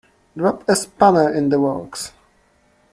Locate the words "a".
0.67-0.75